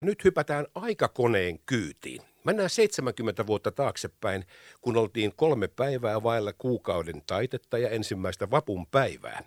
Nyt 0.00 0.24
hypätään 0.24 0.66
aikakoneen 0.74 1.58
kyytiin. 1.66 2.22
Mennään 2.44 2.70
70 2.70 3.46
vuotta 3.46 3.70
taaksepäin, 3.70 4.44
kun 4.80 4.96
oltiin 4.96 5.32
kolme 5.36 5.68
päivää 5.68 6.22
vailla 6.22 6.52
kuukauden 6.52 7.22
taitetta 7.26 7.78
ja 7.78 7.90
ensimmäistä 7.90 8.50
vapun 8.50 8.86
päivää. 8.86 9.42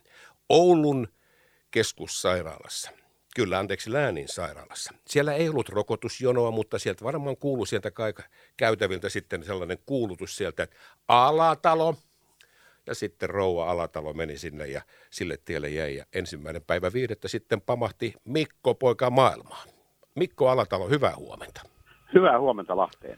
Oulun 0.50 1.08
keskussairaalassa. 1.72 2.92
Kyllä, 3.36 3.60
anteeksi, 3.60 3.94
Läänin 3.94 4.28
sairaalassa. 4.28 4.94
Siellä 5.08 5.34
ei 5.34 5.50
ollut 5.50 5.70
rokotusjonoa, 5.70 6.52
mutta 6.52 6.80
sieltä 6.80 7.04
varmaan 7.04 7.38
kuului 7.38 7.68
sieltä 7.68 7.92
käytäviltä 8.58 9.10
sitten 9.10 9.44
sellainen 9.44 9.78
kuulutus 9.86 10.36
sieltä, 10.36 10.64
että 10.64 10.78
Alatalo. 11.08 11.96
Ja 12.86 12.96
sitten 12.96 13.30
rouva 13.30 13.72
Alatalo 13.72 14.14
meni 14.14 14.38
sinne 14.38 14.68
ja 14.68 14.82
sille 15.10 15.38
tielle 15.46 15.70
jäi. 15.70 15.96
Ja 15.96 16.06
ensimmäinen 16.14 16.64
päivä 16.64 16.94
viidettä 16.94 17.28
sitten 17.28 17.62
pamahti 17.62 18.14
Mikko 18.26 18.76
poika 18.76 19.10
maailmaan. 19.10 19.81
Mikko 20.16 20.50
Alatalo, 20.50 20.90
hyvää 20.90 21.16
huomenta. 21.16 21.62
Hyvää 22.14 22.40
huomenta 22.40 22.78
Lahteen. 22.78 23.18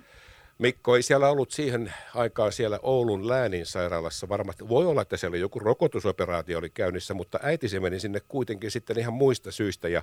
Mikko, 0.57 0.95
ei 0.95 1.01
siellä 1.01 1.29
ollut 1.29 1.51
siihen 1.51 1.93
aikaan 2.15 2.51
siellä 2.51 2.79
Oulun 2.83 3.27
läänin 3.27 3.65
sairaalassa 3.65 4.29
varmasti. 4.29 4.69
Voi 4.69 4.85
olla, 4.85 5.01
että 5.01 5.17
siellä 5.17 5.37
joku 5.37 5.59
rokotusoperaatio 5.59 6.57
oli 6.57 6.69
käynnissä, 6.69 7.13
mutta 7.13 7.39
äiti 7.43 7.79
meni 7.79 7.99
sinne 7.99 8.19
kuitenkin 8.27 8.71
sitten 8.71 8.99
ihan 8.99 9.13
muista 9.13 9.51
syistä 9.51 9.87
ja 9.87 10.01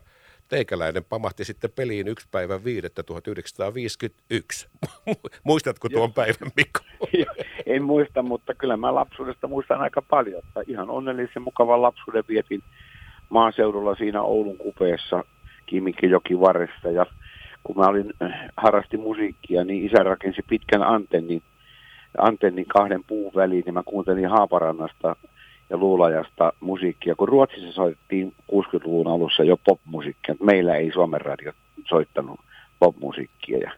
teikäläinen 0.49 1.05
pamahti 1.05 1.45
sitten 1.45 1.71
peliin 1.77 2.09
yksi 2.09 2.29
päivä 2.31 2.65
5. 2.65 2.89
1951. 3.07 4.69
Muistatko 5.45 5.89
tuon 5.89 6.13
päivän, 6.13 6.51
Mikko? 6.57 6.81
en 7.67 7.83
muista, 7.83 8.23
mutta 8.23 8.55
kyllä 8.55 8.77
mä 8.77 8.95
lapsuudesta 8.95 9.49
muistan 9.49 9.81
aika 9.81 10.03
paljon. 10.03 10.43
Että 10.49 10.61
ihan 10.67 10.91
onnellisen 10.91 11.43
mukavan 11.43 11.83
lapsuuden 11.83 12.25
vietin 12.29 12.63
maaseudulla 13.29 13.95
siinä 13.95 14.23
Oulun 14.23 14.59
kupeessa 14.59 15.25
Kimikkijoki 15.71 16.41
varressa 16.41 16.91
ja 16.91 17.07
kun 17.63 17.77
mä 17.77 17.87
olin, 17.87 18.13
äh, 18.23 18.41
harrasti 18.57 18.97
musiikkia, 18.97 19.65
niin 19.65 19.87
isä 19.87 20.03
rakensi 20.03 20.43
pitkän 20.49 20.83
antennin, 20.83 21.43
antennin 22.19 22.67
kahden 22.67 23.05
puun 23.07 23.33
väliin, 23.35 23.63
niin 23.65 23.75
mä 23.75 23.83
kuuntelin 23.83 24.29
Haaparannasta 24.29 25.17
ja 25.71 25.77
Luulajasta 25.77 26.53
musiikkia, 26.61 27.15
kun 27.15 27.29
Ruotsissa 27.29 27.73
soitettiin 27.73 28.33
60-luvun 28.53 29.09
alussa 29.09 29.45
jo 29.45 29.57
popmusiikkia, 29.57 30.35
meillä 30.43 30.77
ei 30.77 30.93
Suomen 30.93 31.21
radio 31.21 31.53
soittanut 31.89 32.41
popmusiikkia. 32.79 33.59
Ja 33.59 33.71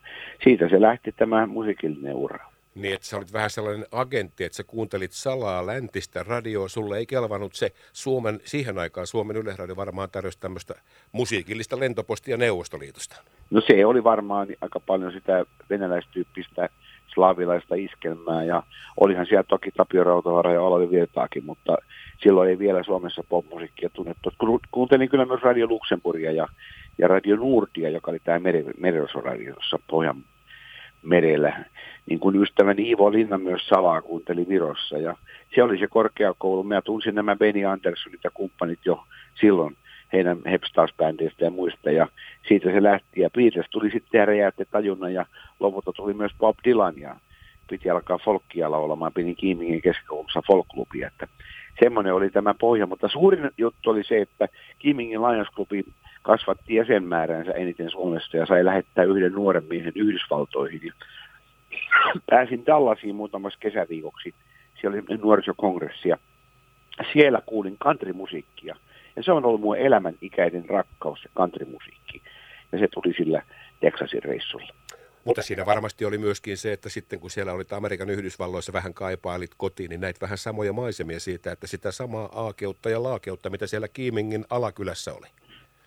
siitä 0.44 0.68
se 0.68 0.80
lähti 0.80 1.12
tämä 1.12 1.46
musiikillinen 1.46 2.14
ura. 2.14 2.51
Niin, 2.74 2.94
että 2.94 3.06
sä 3.06 3.16
olit 3.16 3.32
vähän 3.32 3.50
sellainen 3.50 3.86
agentti, 3.92 4.44
että 4.44 4.56
sä 4.56 4.64
kuuntelit 4.64 5.12
salaa 5.12 5.66
läntistä 5.66 6.22
radioa. 6.22 6.68
Sulle 6.68 6.98
ei 6.98 7.06
kelvannut 7.06 7.54
se 7.54 7.72
Suomen, 7.92 8.40
siihen 8.44 8.78
aikaan 8.78 9.06
Suomen 9.06 9.36
Yleisradio 9.36 9.76
varmaan 9.76 10.10
tarjosi 10.10 10.40
tämmöistä 10.40 10.74
musiikillista 11.12 11.78
lentopostia 11.78 12.36
Neuvostoliitosta. 12.36 13.16
No 13.50 13.60
se 13.66 13.86
oli 13.86 14.04
varmaan 14.04 14.48
aika 14.60 14.80
paljon 14.80 15.12
sitä 15.12 15.44
venäläistyyppistä 15.70 16.68
slaavilaista 17.14 17.74
iskelmää 17.74 18.44
ja 18.44 18.62
olihan 19.00 19.26
siellä 19.26 19.42
toki 19.42 19.70
Tapio 19.70 20.04
Rautavaara 20.04 20.52
ja 20.52 20.62
Olavi 20.62 20.90
Virtaakin, 20.90 21.44
mutta 21.44 21.76
silloin 22.22 22.50
ei 22.50 22.58
vielä 22.58 22.82
Suomessa 22.82 23.24
popmusiikkia 23.28 23.90
tunnettu. 23.92 24.32
Kuuntelin 24.70 25.08
kyllä 25.08 25.26
myös 25.26 25.42
Radio 25.42 25.66
Luxemburgia 25.66 26.32
ja, 26.32 26.48
ja 26.98 27.08
Radio 27.08 27.36
Nordia, 27.36 27.88
joka 27.88 28.10
oli 28.10 28.18
tämä 28.24 28.40
merirosvoradio 28.78 29.54
tuossa 29.54 29.78
Pohjan 29.90 30.24
merellä. 31.02 31.64
Niin 32.06 32.20
kuin 32.20 32.42
ystäväni 32.42 32.90
Ivo 32.90 33.12
Linna 33.12 33.38
myös 33.38 33.68
salaa 33.68 34.02
kuunteli 34.02 34.48
Virossa. 34.48 34.98
Ja 34.98 35.16
se 35.54 35.62
oli 35.62 35.78
se 35.78 35.86
korkeakoulu. 35.86 36.64
Mä 36.64 36.82
tunsin 36.82 37.14
nämä 37.14 37.36
Benny 37.36 37.64
Andersonit 37.64 38.20
ja 38.24 38.30
kumppanit 38.30 38.78
jo 38.84 39.04
silloin 39.40 39.76
heidän 40.12 40.38
Hepstars-bändeistä 40.38 41.44
ja 41.44 41.50
muista. 41.50 41.90
Ja 41.90 42.08
siitä 42.48 42.70
se 42.70 42.82
lähti. 42.82 43.20
Ja 43.20 43.30
Beatles 43.30 43.66
tuli 43.70 43.90
sitten 43.90 44.28
räjäytti 44.28 44.64
tajunnan 44.70 45.14
ja 45.14 45.26
lopulta 45.60 45.92
tuli 45.92 46.14
myös 46.14 46.32
Bob 46.38 46.56
Dylan 46.64 46.94
ja 46.98 47.16
piti 47.70 47.90
alkaa 47.90 48.18
folkkia 48.18 48.70
laulamaan. 48.70 49.12
Pidin 49.12 49.36
Kiimingin 49.36 49.82
keskikoulussa 49.82 50.42
folklubia. 50.46 51.06
Että 51.06 51.26
semmoinen 51.80 52.14
oli 52.14 52.30
tämä 52.30 52.54
pohja. 52.54 52.86
Mutta 52.86 53.08
suurin 53.08 53.50
juttu 53.58 53.90
oli 53.90 54.04
se, 54.04 54.20
että 54.20 54.48
Kiimingin 54.78 55.22
Lions 55.22 55.48
kasvatti 56.22 56.74
jäsenmääränsä 56.74 57.52
eniten 57.52 57.90
Suomessa 57.90 58.36
ja 58.36 58.46
sai 58.46 58.64
lähettää 58.64 59.04
yhden 59.04 59.32
nuoren 59.32 59.64
miehen 59.64 59.92
Yhdysvaltoihin. 59.94 60.92
Pääsin 62.30 62.66
Dallasiin 62.66 63.14
muutamassa 63.14 63.58
kesäviikoksi. 63.58 64.34
Siellä 64.80 65.02
oli 65.08 65.18
nuorisokongressi 65.18 66.08
ja 66.08 66.16
siellä 67.12 67.42
kuulin 67.46 67.78
countrymusiikkia. 67.78 68.76
Ja 69.16 69.22
se 69.22 69.32
on 69.32 69.44
ollut 69.44 69.60
mun 69.60 69.76
elämän 69.76 70.14
ikäinen 70.20 70.68
rakkaus, 70.68 71.22
se 71.22 71.28
countrymusiikki. 71.36 72.22
Ja 72.72 72.78
se 72.78 72.88
tuli 72.88 73.14
sillä 73.16 73.42
Texasin 73.80 74.22
reissulla. 74.22 74.74
Mutta 75.24 75.42
siinä 75.42 75.66
varmasti 75.66 76.04
oli 76.04 76.18
myöskin 76.18 76.56
se, 76.56 76.72
että 76.72 76.88
sitten 76.88 77.20
kun 77.20 77.30
siellä 77.30 77.52
olit 77.52 77.72
Amerikan 77.72 78.10
Yhdysvalloissa 78.10 78.72
vähän 78.72 78.94
kaipailit 78.94 79.50
kotiin, 79.56 79.88
niin 79.88 80.00
näit 80.00 80.20
vähän 80.20 80.38
samoja 80.38 80.72
maisemia 80.72 81.20
siitä, 81.20 81.52
että 81.52 81.66
sitä 81.66 81.92
samaa 81.92 82.28
aakeutta 82.32 82.90
ja 82.90 83.02
laakeutta, 83.02 83.50
mitä 83.50 83.66
siellä 83.66 83.88
Kiimingin 83.88 84.44
alakylässä 84.50 85.14
oli. 85.14 85.26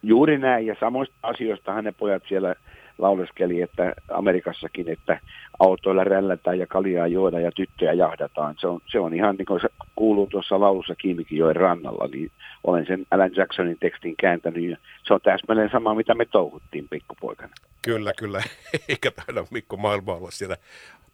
Juuri 0.08 0.38
näin, 0.38 0.66
ja 0.66 0.76
samoista 0.80 1.16
asioista 1.24 1.74
hänen 1.74 1.96
pojat 1.96 2.24
siellä 2.28 2.56
lauleskeli, 2.98 3.62
että 3.62 3.94
Amerikassakin, 4.12 4.90
että 4.90 5.20
autoilla 5.60 6.04
rällätään 6.04 6.60
ja 6.60 6.68
kaljaa 6.68 7.08
juoda 7.08 7.40
ja 7.40 7.52
tyttöjä 7.52 7.94
jahdataan. 7.94 8.56
Se 8.60 8.68
on, 8.68 8.80
se 8.92 9.00
on 9.00 9.14
ihan 9.14 9.36
niin 9.36 9.46
kuin 9.46 9.62
se 9.62 9.68
kuuluu 9.96 10.28
tuossa 10.28 10.60
laulussa 10.60 10.96
Kiimikijoen 10.96 11.56
rannalla, 11.56 12.08
niin 12.08 12.32
olen 12.64 12.86
sen 12.86 13.06
Alan 13.12 13.32
Jacksonin 13.36 13.78
tekstin 13.80 14.16
kääntänyt 14.20 14.70
ja 14.70 14.78
se 15.04 15.14
on 15.14 15.22
täsmälleen 15.24 15.70
sama, 15.72 15.96
mitä 15.96 16.16
me 16.16 16.26
touhuttiin 16.26 16.88
pikkupoikana. 16.90 17.54
Kyllä, 17.82 18.14
kyllä. 18.18 18.42
Eikä 18.90 19.12
taida 19.12 19.46
Mikko 19.52 19.78
maailma 19.78 20.14
olla 20.14 20.32
siellä 20.32 20.56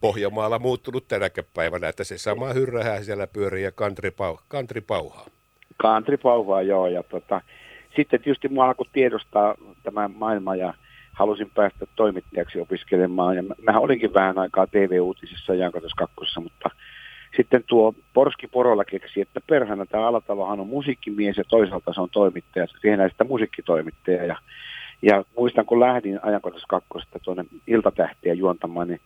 Pohjanmaalla 0.02 0.60
muuttunut 0.60 1.08
tänäkään 1.08 1.48
päivänä, 1.54 1.88
että 1.88 2.04
se 2.04 2.18
sama 2.18 2.54
hyrrähää 2.54 3.02
siellä 3.02 3.28
pyörii 3.28 3.64
ja 3.64 3.72
country, 3.72 4.12
pau, 4.12 4.38
country 4.50 4.82
pauhaa. 4.82 5.26
Country 5.82 6.18
pauhaa, 6.18 6.62
joo. 6.62 6.88
Ja 6.88 7.04
tota, 7.04 7.42
sitten 7.96 8.22
tietysti 8.22 8.48
mua 8.48 8.66
alkoi 8.66 8.86
tiedostaa 8.94 9.56
tämä 9.84 10.08
maailma 10.08 10.56
ja 10.56 10.74
halusin 11.14 11.52
päästä 11.56 11.86
toimittajaksi 11.96 12.60
opiskelemaan. 12.60 13.36
Ja 13.36 13.44
mä 13.44 13.80
olinkin 13.80 14.14
vähän 14.14 14.38
aikaa 14.38 14.68
TV-uutisissa 14.68 15.54
Jankatos 15.56 15.94
kakkosessa, 15.94 16.42
mutta 16.42 16.70
sitten 17.38 17.64
tuo 17.68 17.94
Porski 18.14 18.48
Porolla 18.48 18.86
keksi, 18.86 19.22
että 19.22 19.42
perhana 19.50 19.86
tämä 19.86 20.08
Alatalohan 20.08 20.60
on 20.60 20.68
musiikkimies 20.68 21.38
ja 21.38 21.44
toisaalta 21.44 21.94
se 21.94 22.02
on 22.02 22.10
toimittaja. 22.10 22.68
Siihen 22.82 23.10
sitä 23.10 23.24
musiikkitoimittaja. 23.24 24.26
Ja, 24.26 24.36
ja 25.02 25.24
muistan, 25.38 25.66
kun 25.66 25.80
lähdin 25.80 26.20
ajankohtaisessa 26.26 26.68
kakkosesta 26.70 27.20
tuonne 27.20 27.46
iltatähtiä 27.68 28.34
juontamaan, 28.34 28.88
niin 28.88 29.02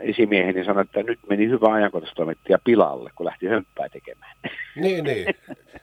esimieheni 0.00 0.64
sanoi, 0.64 0.82
että 0.82 1.02
nyt 1.02 1.18
meni 1.28 1.48
hyvä 1.48 1.72
ajankohtaistoimittaja 1.72 2.58
pilalle, 2.64 3.10
kun 3.14 3.26
lähti 3.26 3.46
hömppää 3.46 3.88
tekemään. 3.88 4.36
Niin, 4.76 5.04
niin. 5.04 5.26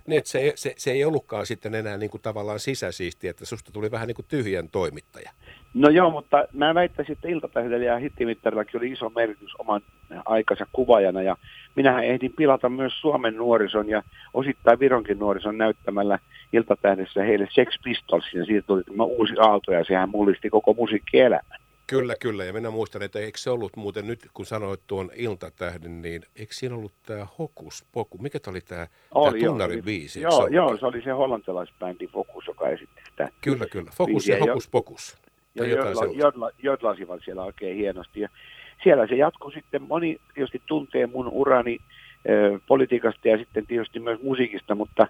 niin 0.07 0.18
että 0.18 0.29
se, 0.29 0.53
se, 0.56 0.74
se, 0.78 0.91
ei 0.91 1.06
ollutkaan 1.06 1.46
sitten 1.46 1.75
enää 1.75 1.97
niin 1.97 2.09
kuin 2.09 2.22
tavallaan 2.22 2.59
sisäsiisti, 2.59 3.28
että 3.28 3.46
susta 3.46 3.72
tuli 3.72 3.91
vähän 3.91 4.07
niin 4.07 4.16
kuin 4.16 4.25
tyhjän 4.29 4.69
toimittaja. 4.69 5.31
No 5.74 5.90
joo, 5.90 6.09
mutta 6.09 6.47
mä 6.53 6.75
väittäisin, 6.75 7.13
että 7.13 7.28
iltatähdellä 7.28 7.85
ja 7.85 7.97
hittimittarillakin 7.97 8.78
oli 8.78 8.91
iso 8.91 9.09
merkitys 9.09 9.56
oman 9.59 9.81
aikansa 10.25 10.66
kuvaajana. 10.74 11.22
Ja 11.22 11.38
minähän 11.75 12.03
ehdin 12.03 12.34
pilata 12.38 12.69
myös 12.69 12.94
Suomen 13.01 13.35
nuorison 13.35 13.90
ja 13.90 14.03
osittain 14.34 14.80
Vironkin 14.80 15.19
nuorison 15.19 15.57
näyttämällä 15.57 16.19
iltatähdessä 16.53 17.24
heille 17.24 17.47
Sex 17.51 17.80
Pistolsin. 17.84 18.40
Ja 18.40 18.45
siitä 18.45 18.68
tuli 18.68 18.84
tämä 18.84 19.03
uusi 19.03 19.34
aalto 19.40 19.72
ja 19.72 19.84
sehän 19.84 20.09
mullisti 20.09 20.50
koko 20.50 20.74
musiikkielämän. 20.74 21.62
Kyllä, 22.00 22.16
kyllä. 22.20 22.44
Ja 22.44 22.54
minä 22.54 22.70
muistan, 22.70 23.02
että 23.02 23.20
eikö 23.20 23.38
se 23.38 23.50
ollut 23.50 23.76
muuten 23.76 24.08
nyt, 24.08 24.20
kun 24.34 24.46
sanoit 24.46 24.80
tuon 24.88 25.09
iltatähden, 25.16 26.02
niin 26.02 26.22
eikö 26.36 26.54
siinä 26.54 26.76
ollut 26.76 26.94
tämä 27.06 27.28
Hokus 27.40 27.86
Poku? 27.92 28.18
Mikä 28.18 28.40
tämä 28.40 28.54
oli 28.54 28.62
tämä, 28.62 28.88
oli, 29.16 29.40
tämä 29.40 29.50
tunnarin 29.50 29.78
joo, 29.78 29.86
biisi? 29.86 30.22
Joo, 30.22 30.48
se 30.48 30.56
joo, 30.56 30.78
se 30.78 30.86
oli 30.86 31.02
se 31.02 31.12
hollantilaisbändi 31.12 32.08
Fokus, 32.08 32.48
joka 32.48 32.70
esitti 32.70 33.02
sitä. 33.09 33.30
Kyllä, 33.42 33.66
kyllä. 33.72 33.92
Fokus 33.98 34.28
ja 34.28 34.38
Hokus 34.40 34.68
Pokus. 34.68 35.18
Ja 35.56 35.66
jodla, 35.66 36.06
jodla, 36.16 36.52
jodlasivat 36.64 37.22
siellä 37.25 37.44
oikein 37.44 37.78
hienosti. 37.78 38.19
Ja 38.19 38.30
siellä 38.84 39.07
se 39.07 39.16
jatkuu 39.16 39.51
sitten, 39.51 39.81
moni 39.81 40.19
tietysti 40.34 40.62
tuntee 40.66 41.07
mun 41.07 41.28
urani 41.28 41.78
politiikasta 42.68 43.28
ja 43.28 43.38
sitten 43.38 43.68
tietysti 43.68 44.00
myös 44.00 44.22
musiikista, 44.22 44.75
mutta 44.75 45.07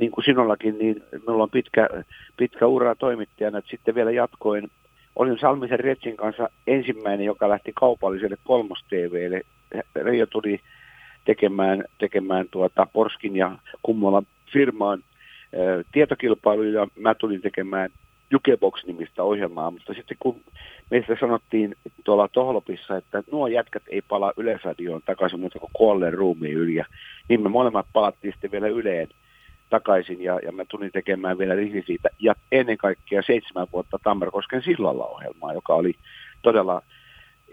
niin 0.00 0.10
kuin 0.10 0.24
sinullakin, 0.24 0.78
niin 0.78 1.02
minulla 1.12 1.42
on 1.42 1.50
pitkä, 1.50 1.88
pitkä 2.36 2.66
ura 2.66 2.94
toimittajana, 2.94 3.58
että 3.58 3.70
sitten 3.70 3.94
vielä 3.94 4.10
jatkoin 4.10 4.70
olin 5.20 5.38
Salmisen 5.38 5.80
Retsin 5.80 6.16
kanssa 6.16 6.48
ensimmäinen, 6.66 7.26
joka 7.26 7.48
lähti 7.48 7.72
kaupalliselle 7.74 8.36
kolmos 8.44 8.84
TVlle. 8.88 9.40
Reijo 9.94 10.26
tuli 10.26 10.60
tekemään, 11.24 11.84
tekemään 11.98 12.46
tuota 12.50 12.86
Porskin 12.92 13.36
ja 13.36 13.58
Kummolan 13.82 14.26
firmaan 14.52 14.98
ää, 15.54 15.82
tietokilpailuja. 15.92 16.86
Mä 16.98 17.14
tulin 17.14 17.40
tekemään 17.40 17.90
Jukebox-nimistä 18.30 19.22
ohjelmaa, 19.22 19.70
mutta 19.70 19.94
sitten 19.94 20.16
kun 20.20 20.40
meistä 20.90 21.16
sanottiin 21.20 21.76
tuolla 22.04 22.28
Tohlopissa, 22.28 22.96
että 22.96 23.22
nuo 23.32 23.46
jätkät 23.46 23.82
ei 23.88 24.02
pala 24.02 24.32
Yleisradioon 24.36 25.02
takaisin 25.04 25.40
muuta 25.40 25.58
kuin 25.58 25.70
kuolleen 25.72 26.14
ruumiin 26.14 26.54
yli, 26.54 26.74
ja 26.74 26.84
niin 27.28 27.42
me 27.42 27.48
molemmat 27.48 27.86
palattiin 27.92 28.32
sitten 28.32 28.52
vielä 28.52 28.68
Yleen 28.68 29.08
takaisin 29.70 30.22
ja, 30.22 30.40
ja 30.42 30.52
mä 30.52 30.64
tulin 30.64 30.92
tekemään 30.92 31.38
vielä 31.38 31.54
siitä 31.86 32.08
ja 32.18 32.34
ennen 32.52 32.78
kaikkea 32.78 33.22
seitsemän 33.22 33.66
vuotta 33.72 33.98
Tammerkosken 34.04 34.62
sillalla 34.62 35.06
ohjelmaa, 35.06 35.52
joka 35.52 35.74
oli 35.74 35.94
todella 36.42 36.82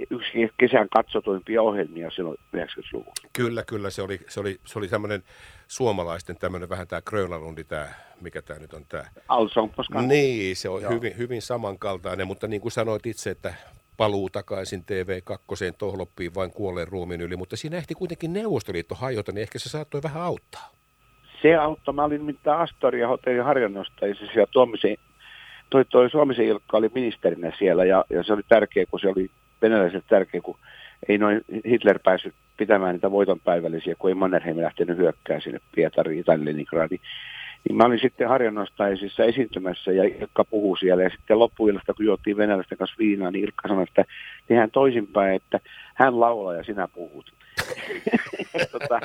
yksi 0.09 0.49
kesän 0.57 0.89
katsotuimpia 0.89 1.61
ohjelmia 1.61 2.11
silloin 2.11 2.37
90-luvulla. 2.55 3.13
Kyllä, 3.33 3.63
kyllä. 3.63 3.89
Se 3.89 4.01
oli, 4.01 4.19
se 4.27 4.39
oli, 4.39 4.59
se 4.65 4.79
oli 4.79 4.87
semmoinen 4.87 5.23
suomalaisten 5.67 6.37
tämmöinen 6.37 6.69
vähän 6.69 6.87
tämä 6.87 7.01
Grönalundi, 7.01 7.63
tämä, 7.63 7.87
mikä 8.21 8.41
tämä 8.41 8.59
nyt 8.59 8.73
on 8.73 8.85
tämä? 8.89 9.03
Alson 9.27 9.71
Niin, 10.07 10.55
se 10.55 10.69
on 10.69 10.81
hyvin, 10.89 11.17
hyvin 11.17 11.41
samankaltainen, 11.41 12.27
mutta 12.27 12.47
niin 12.47 12.61
kuin 12.61 12.71
sanoit 12.71 13.05
itse, 13.05 13.29
että 13.29 13.53
paluu 13.97 14.29
takaisin 14.29 14.81
TV2 14.81 15.75
tohloppiin 15.77 16.35
vain 16.35 16.51
kuolleen 16.51 16.87
ruumiin 16.87 17.21
yli, 17.21 17.35
mutta 17.35 17.57
siinä 17.57 17.77
ehti 17.77 17.93
kuitenkin 17.93 18.33
Neuvostoliitto 18.33 18.95
hajota, 18.95 19.31
niin 19.31 19.41
ehkä 19.41 19.59
se 19.59 19.69
saattoi 19.69 20.03
vähän 20.03 20.23
auttaa. 20.23 20.76
Se 21.41 21.55
auttoi. 21.55 21.93
Mä 21.93 22.03
olin 22.03 22.19
nimittäin 22.19 22.59
Astoria 22.59 23.07
hotellin 23.07 23.43
harjannostajissa 23.43 24.25
ja 24.35 24.47
Tuomisen, 24.51 24.97
toi, 25.69 25.85
toi 25.85 26.09
Suomisen 26.09 26.45
Ilkka 26.45 26.77
oli 26.77 26.91
ministerinä 26.93 27.51
siellä 27.59 27.85
ja, 27.85 28.05
ja 28.09 28.23
se 28.23 28.33
oli 28.33 28.41
tärkeä, 28.49 28.85
kun 28.85 28.99
se 28.99 29.07
oli 29.07 29.29
venäläiset 29.61 30.03
tärkeä, 30.09 30.41
kun 30.41 30.57
ei 31.09 31.17
noin 31.17 31.41
Hitler 31.65 31.99
päässyt 32.03 32.33
pitämään 32.57 32.95
niitä 32.95 33.11
voitonpäivällisiä, 33.11 33.95
kun 33.99 34.09
ei 34.09 34.15
Mannerheim 34.15 34.61
lähtenyt 34.61 34.97
hyökkää 34.97 35.39
sinne 35.39 35.59
Pietariin 35.75 36.23
tai 36.23 36.45
Leningradiin. 36.45 37.01
Niin 37.69 37.75
mä 37.75 37.83
olin 37.83 37.99
sitten 37.99 38.29
harjannostaisissa 38.29 39.23
esiintymässä 39.23 39.91
ja 39.91 40.03
Ilkka 40.03 40.43
puhuu 40.43 40.75
siellä. 40.75 41.03
Ja 41.03 41.09
sitten 41.09 41.39
loppuillasta, 41.39 41.93
kun 41.93 42.05
juottiin 42.05 42.37
venäläisten 42.37 42.77
kanssa 42.77 42.95
viinaa, 42.99 43.31
niin 43.31 43.45
Ilkka 43.45 43.67
sanoi, 43.67 43.83
että 43.83 44.05
tehdään 44.47 44.71
toisinpäin, 44.71 45.35
että 45.35 45.59
hän 45.95 46.19
laulaa 46.19 46.53
ja 46.53 46.63
sinä 46.63 46.87
puhut. 46.87 47.33
tota, 48.71 48.99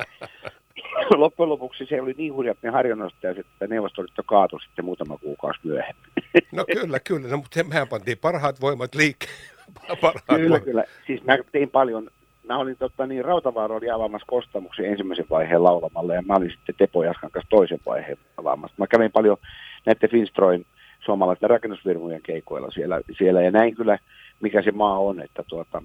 loppujen 1.15 1.49
lopuksi 1.49 1.85
se 1.85 2.01
oli 2.01 2.13
niin 2.17 2.33
hurjat 2.33 2.57
ne 2.61 2.69
harjannostajat, 2.69 3.37
että 3.37 3.67
Neuvostoliitto 3.67 4.23
kaatui 4.23 4.61
sitten 4.61 4.85
muutama 4.85 5.17
kuukausi 5.17 5.59
myöhemmin. 5.63 6.05
no 6.51 6.65
kyllä, 6.73 6.99
kyllä. 6.99 7.27
No, 7.27 7.37
mutta 7.37 7.63
mehän 7.63 7.87
pantiin 7.87 8.17
parhaat 8.17 8.61
voimat 8.61 8.95
liikkeelle. 8.95 9.37
Parhaat 10.01 10.23
kyllä, 10.27 10.49
voimat. 10.49 10.63
kyllä. 10.63 10.83
Siis 11.07 11.23
mä 11.23 11.37
tein 11.51 11.69
paljon 11.69 12.09
mä 12.47 12.57
olin 12.57 12.77
tota, 12.77 13.07
niin, 13.07 13.25
Rautavaara 13.25 13.75
oli 13.75 13.89
avaamassa 13.89 14.25
Kostamuksen 14.27 14.85
ensimmäisen 14.85 15.25
vaiheen 15.29 15.63
laulamalla 15.63 16.13
ja 16.13 16.21
mä 16.21 16.35
olin 16.35 16.49
sitten 16.49 16.75
Tepo 16.77 17.03
Jaskan 17.03 17.31
kanssa 17.31 17.49
toisen 17.49 17.79
vaiheen 17.85 18.17
avaamassa. 18.37 18.75
Mä 18.77 18.87
kävin 18.87 19.11
paljon 19.11 19.37
näiden 19.85 20.09
Finstroin 20.09 20.65
suomalaisten 21.05 21.49
rakennusfirmojen 21.49 22.21
keikoilla 22.21 22.71
siellä, 22.71 23.01
siellä 23.17 23.41
ja 23.41 23.51
näin 23.51 23.75
kyllä, 23.75 23.97
mikä 24.41 24.61
se 24.61 24.71
maa 24.71 24.99
on, 24.99 25.19
että, 25.19 25.43
tuota, 25.47 25.81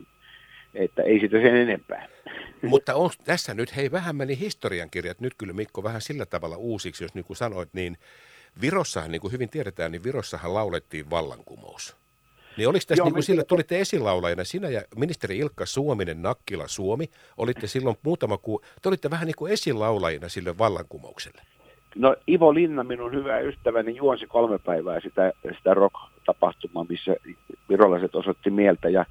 että 0.78 1.02
ei 1.02 1.20
sitä 1.20 1.36
sen 1.36 1.56
enempää. 1.56 2.08
Mutta 2.62 2.94
on 2.94 3.10
tässä 3.24 3.54
nyt, 3.54 3.76
hei 3.76 3.90
vähän 3.90 4.16
meni 4.16 4.38
historiankirjat 4.38 5.20
nyt 5.20 5.34
kyllä 5.38 5.52
Mikko 5.52 5.82
vähän 5.82 6.00
sillä 6.00 6.26
tavalla 6.26 6.56
uusiksi, 6.56 7.04
jos 7.04 7.14
niin 7.14 7.24
kuin 7.24 7.36
sanoit, 7.36 7.68
niin 7.72 7.96
Virossahan, 8.60 9.10
niin 9.10 9.20
kuin 9.20 9.32
hyvin 9.32 9.48
tiedetään, 9.48 9.92
niin 9.92 10.04
Virossahan 10.04 10.54
laulettiin 10.54 11.10
vallankumous. 11.10 11.96
Niin 12.56 12.68
oliko 12.68 12.84
tässä 12.88 13.00
Joo, 13.00 13.04
niin 13.04 13.14
kuin 13.14 13.22
sillä, 13.22 13.44
tulitte 13.44 13.80
esilaulajana, 13.80 14.44
sinä 14.44 14.68
ja 14.68 14.82
ministeri 14.96 15.38
Ilkka 15.38 15.66
Suominen, 15.66 16.22
Nakkila 16.22 16.68
Suomi, 16.68 17.10
olitte 17.36 17.66
silloin 17.66 17.96
muutama 18.02 18.38
kuu, 18.38 18.62
te 18.82 18.88
olitte 18.88 19.10
vähän 19.10 19.26
niin 19.26 19.36
kuin 19.36 19.52
esilaulajina 19.52 20.28
sille 20.28 20.58
vallankumoukselle. 20.58 21.42
No 21.96 22.16
Ivo 22.28 22.54
Linna, 22.54 22.84
minun 22.84 23.14
hyvä 23.14 23.38
ystäväni, 23.38 23.96
juonsi 23.96 24.26
kolme 24.26 24.58
päivää 24.58 25.00
sitä, 25.00 25.32
sitä 25.56 25.74
rock-tapahtumaa, 25.74 26.86
missä 26.88 27.16
virolaiset 27.68 28.14
osoitti 28.14 28.50
mieltä. 28.50 28.88
Ja 28.88 29.04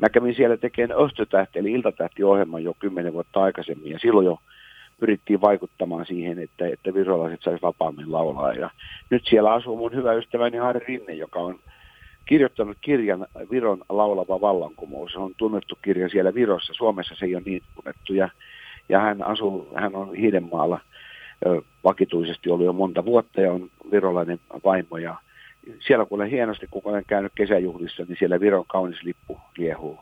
mä 0.00 0.08
kävin 0.08 0.34
siellä 0.34 0.56
tekemään 0.56 1.04
Östötähti, 1.04 1.58
eli 1.58 1.72
Iltatähti-ohjelman 1.72 2.64
jo 2.64 2.74
kymmenen 2.78 3.12
vuotta 3.12 3.42
aikaisemmin. 3.42 3.92
Ja 3.92 3.98
silloin 3.98 4.26
jo 4.26 4.38
pyrittiin 5.00 5.40
vaikuttamaan 5.40 6.06
siihen, 6.06 6.38
että, 6.38 6.68
että 6.68 6.94
virolaiset 6.94 7.42
saisi 7.42 7.62
vapaammin 7.62 8.12
laulaa. 8.12 8.52
Ja 8.52 8.70
nyt 9.10 9.22
siellä 9.28 9.52
asuu 9.52 9.76
mun 9.76 9.94
hyvä 9.94 10.12
ystäväni 10.12 10.58
Harri 10.58 10.84
Rinne, 10.88 11.14
joka 11.14 11.38
on 11.38 11.58
kirjoittanut 12.26 12.76
kirjan 12.80 13.26
Viron 13.50 13.82
laulava 13.88 14.40
vallankumous. 14.40 15.12
Se 15.12 15.18
on 15.18 15.32
tunnettu 15.36 15.78
kirja 15.82 16.08
siellä 16.08 16.34
Virossa. 16.34 16.72
Suomessa 16.74 17.14
se 17.18 17.26
ei 17.26 17.34
ole 17.34 17.42
niin 17.46 17.62
tunnettu. 17.74 18.14
Ja, 18.14 18.28
ja 18.88 19.00
hän, 19.00 19.22
asuu, 19.22 19.68
hän 19.74 19.94
on 19.94 20.14
Hiidenmaalla 20.14 20.80
vakituisesti 21.84 22.50
ollut 22.50 22.66
jo 22.66 22.72
monta 22.72 23.04
vuotta 23.04 23.40
ja 23.40 23.52
on 23.52 23.70
virolainen 23.90 24.40
vaimo. 24.64 24.96
Ja 24.98 25.16
siellä 25.86 26.06
kun 26.06 26.20
olen 26.20 26.30
hienosti, 26.30 26.66
kun 26.70 26.82
olen 26.84 27.04
käynyt 27.08 27.32
kesäjuhlissa, 27.34 28.04
niin 28.08 28.16
siellä 28.18 28.40
Viron 28.40 28.66
kaunis 28.66 29.02
lippu 29.02 29.38
liehuu 29.56 29.98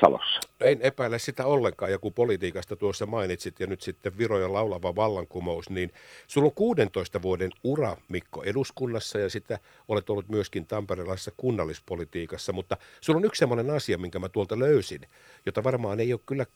Salossa. 0.00 0.40
En 0.60 0.82
epäile 0.82 1.18
sitä 1.18 1.46
ollenkaan, 1.46 1.90
ja 1.90 1.98
kun 1.98 2.12
politiikasta 2.12 2.76
tuossa 2.76 3.06
mainitsit, 3.06 3.60
ja 3.60 3.66
nyt 3.66 3.80
sitten 3.80 4.18
Viroja 4.18 4.52
laulava 4.52 4.96
vallankumous, 4.96 5.70
niin 5.70 5.92
sulla 6.26 6.46
on 6.46 6.54
16 6.54 7.22
vuoden 7.22 7.50
ura, 7.64 7.96
Mikko, 8.08 8.42
eduskunnassa, 8.42 9.18
ja 9.18 9.30
sitten 9.30 9.58
olet 9.88 10.10
ollut 10.10 10.28
myöskin 10.28 10.66
tamperelaisessa 10.66 11.32
kunnallispolitiikassa, 11.36 12.52
mutta 12.52 12.76
sulla 13.00 13.16
on 13.16 13.24
yksi 13.24 13.38
sellainen 13.38 13.70
asia, 13.70 13.98
minkä 13.98 14.18
mä 14.18 14.28
tuolta 14.28 14.58
löysin, 14.58 15.00
jota 15.46 15.64
varmaan 15.64 16.00
ei 16.00 16.12
ole 16.12 16.20
kyllä 16.26 16.46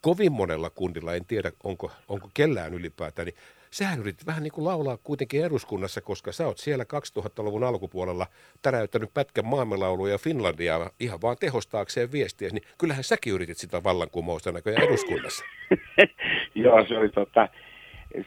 kovin 0.00 0.32
monella 0.32 0.70
kundilla, 0.70 1.14
en 1.14 1.24
tiedä 1.24 1.52
onko, 1.64 1.90
onko 2.08 2.30
kellään 2.34 2.74
ylipäätään, 2.74 3.26
niin 3.26 3.36
sähän 3.70 4.00
yritit 4.00 4.26
vähän 4.26 4.42
niin 4.42 4.52
kuin 4.52 4.64
laulaa 4.64 4.96
kuitenkin 4.96 5.44
eduskunnassa, 5.44 6.00
koska 6.00 6.32
sä 6.32 6.46
oot 6.46 6.58
siellä 6.58 6.84
2000-luvun 7.18 7.64
alkupuolella 7.64 8.26
täräyttänyt 8.62 9.14
pätkän 9.14 9.46
maailmanlauluja 9.46 10.18
Finlandia 10.18 10.90
ihan 11.00 11.22
vaan 11.22 11.36
tehostaakseen 11.40 12.12
viestiä, 12.12 12.48
niin 12.52 12.62
kyllähän 12.78 13.04
säkin 13.04 13.32
yritit 13.32 13.58
sitä 13.58 13.84
vallankumousta 13.84 14.52
näköjään 14.52 14.84
eduskunnassa. 14.84 15.44
Joo, 16.54 16.86
se 16.88 16.98
oli 16.98 17.08
tota, 17.08 17.48